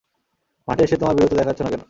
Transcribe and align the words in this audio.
মাঠে 0.67 0.83
এসে 0.83 0.95
তোমার 0.97 1.15
বীরত্ব 1.15 1.35
দেখাচ্ছ 1.37 1.59
না 1.61 1.69
কেন? 1.69 1.79